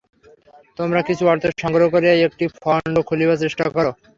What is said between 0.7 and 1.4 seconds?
তোমরা কিছু